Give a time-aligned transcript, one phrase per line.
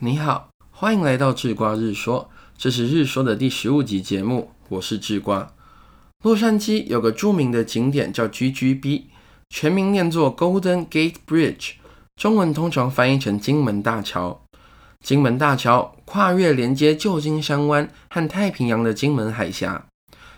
[0.00, 5.52] 你好，欢迎来到智瓜日说，这是日说的第十五集节目，我是智瓜。
[6.22, 9.06] 洛杉矶有个著名的景点叫 GGB，
[9.50, 11.72] 全名念作 Golden Gate Bridge，
[12.14, 14.40] 中文通常翻译成金门大桥。
[15.04, 19.86] 金门大桥跨越连接旧金山湾和太平洋的金门海峡，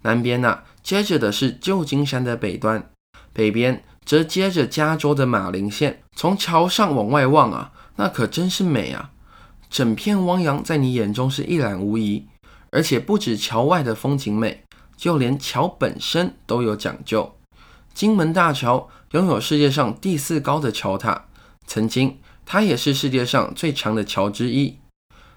[0.00, 2.90] 南边呐接着的是旧金山的北端，
[3.34, 6.00] 北边则接着加州的马林县。
[6.16, 9.10] 从桥上往外望啊，那可真是美啊！
[9.72, 12.26] 整片汪洋在你眼中是一览无遗，
[12.70, 14.62] 而且不止桥外的风景美，
[14.98, 17.34] 就连桥本身都有讲究。
[17.94, 21.24] 金门大桥拥有世界上第四高的桥塔，
[21.66, 24.76] 曾经它也是世界上最长的桥之一。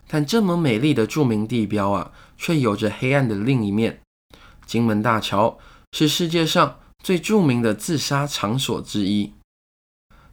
[0.05, 4.01] 但这么美丽的著名地标啊，却有着黑暗的另一面。
[4.65, 5.57] 金门大桥
[5.93, 9.31] 是世界上最著名的自杀场所之一。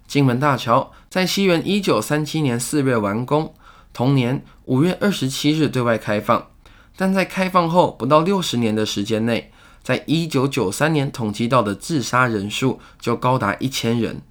[0.09, 3.55] 金门大桥在西元一九三七年四月完工。
[3.93, 6.49] 同年五月二十七日对外开放，
[6.97, 14.23] 但在开放后不到六十年的时间内，在一九九三年统计到的自杀人数就高达一千人。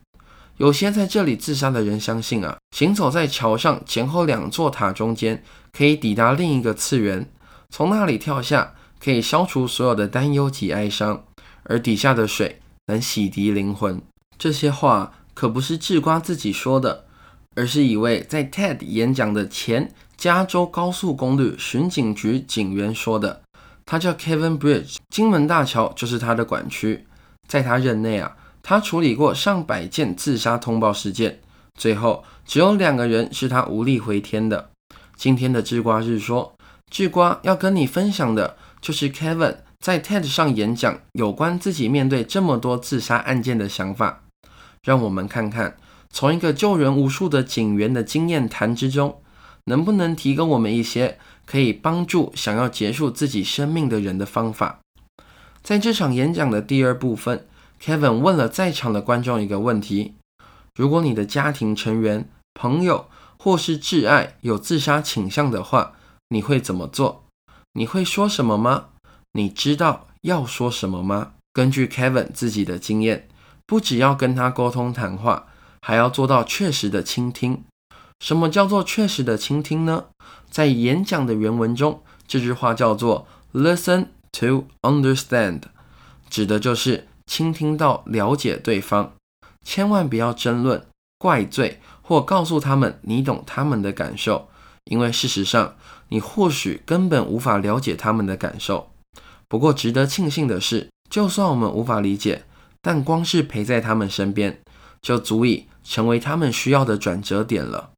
[0.57, 7.31] 有些在这里自杀的人相信啊，行走在桥上前后两座塔中间，可以抵达另一个次元，
[7.69, 11.23] 从那里跳下可以消除所有的担忧及哀伤，
[11.63, 14.01] 而底下的水能洗涤灵魂。
[14.37, 17.05] 这些话可不是智瓜自己说的。
[17.55, 23.41] 而是一位在 TED 演讲的前加州高速公路巡警局警员说的。
[23.85, 27.05] 他叫 Kevin Bridge，金门大桥就是他的管区。
[27.47, 31.39] 在他任内啊，他处理过上百件自杀通报事件，
[31.75, 34.69] 最后只有两个人是他无力回天的。
[35.17, 36.55] 今天的智瓜日说，
[36.89, 44.23] 智瓜要跟你分享的就是 Kevin 在 TED 上演讲有关自己面对这么多自杀案件的想法。
[44.83, 45.75] 让我们看看。
[46.11, 49.21] 从一个救人无数的警员的经验谈之中，
[49.65, 54.79] 能不能提供我们一些可以帮助想要结束自己生命的人的方法？
[55.63, 57.47] 在这场演讲的第二部分
[57.81, 60.15] ，Kevin 问了在场的观众一个问题：
[60.75, 63.05] 如果你的家庭成员、朋友
[63.37, 65.93] 或是挚爱有自杀倾向的话，
[66.29, 67.23] 你会怎么做？
[67.73, 68.85] 你会说什么吗？
[69.33, 71.33] 你知道要说什么吗？
[71.53, 73.29] 根据 Kevin 自己的经验，
[73.65, 75.47] 不只要跟他沟通谈话。
[75.81, 77.63] 还要做到确实的倾听。
[78.19, 80.05] 什么叫做确实的倾听呢？
[80.49, 85.61] 在演讲的原文中，这句话叫做 “listen to understand”，
[86.29, 89.13] 指的就是倾听到了解对方。
[89.65, 90.85] 千万不要争论、
[91.17, 94.49] 怪罪或告诉他们你懂他们的感受，
[94.85, 95.75] 因为事实上
[96.09, 98.91] 你或许根本无法了解他们的感受。
[99.47, 102.43] 不过，值得庆幸的是，就算我们无法理解，
[102.81, 104.61] 但光是陪在他们身边，
[105.01, 105.67] 就足以。
[105.83, 107.89] 成为他们需要的转折点了。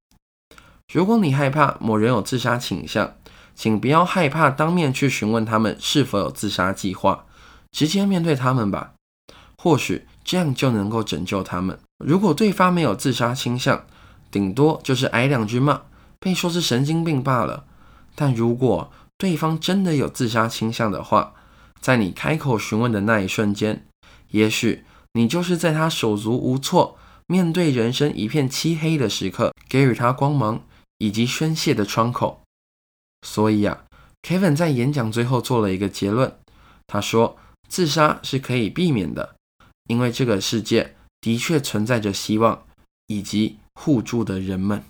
[0.92, 3.16] 如果你害怕某人有自杀倾向，
[3.54, 7.26] 请不要害怕当面去询问他们是否有自杀计划，
[7.72, 8.94] 直接面对他们吧。
[9.58, 11.78] 或许这样就能够拯救他们。
[12.04, 13.86] 如果对方没有自杀倾向，
[14.32, 15.82] 顶多就是挨两句骂，
[16.20, 17.66] 被说是神经病罢了。
[18.16, 21.34] 但如果对方真的有自杀倾向的话，
[21.82, 23.86] 在你开口询问的那一瞬间，
[24.30, 26.98] 也许你就是在他手足无措。
[27.26, 30.62] 面对人生一片漆黑的时刻，给予他光芒
[30.98, 32.42] 以及宣泄的窗口。
[33.26, 33.86] 所以啊
[34.22, 36.38] ，Kevin 在演讲最后做了一个结论，
[36.86, 37.38] 他说
[37.70, 39.36] ：“自杀是可以避免的，
[39.88, 42.66] 因为这个世界的确存在着希望
[43.08, 44.84] 以及互助的人们。”